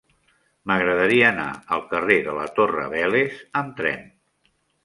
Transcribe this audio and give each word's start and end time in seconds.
M'agradaria 0.71 1.27
anar 1.33 1.45
al 1.77 1.85
carrer 1.93 2.17
de 2.31 2.35
la 2.39 2.47
Torre 2.57 2.89
Vélez 2.97 3.39
amb 3.63 3.81
tren. 3.83 4.09